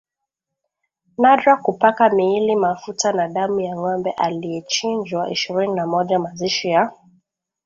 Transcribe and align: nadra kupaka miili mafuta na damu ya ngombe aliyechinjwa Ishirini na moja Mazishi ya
nadra 1.17 1.57
kupaka 1.57 2.09
miili 2.09 2.55
mafuta 2.55 3.11
na 3.13 3.27
damu 3.27 3.59
ya 3.61 3.75
ngombe 3.75 4.11
aliyechinjwa 4.11 5.31
Ishirini 5.31 5.73
na 5.73 5.87
moja 5.87 6.19
Mazishi 6.19 6.69
ya 6.69 6.91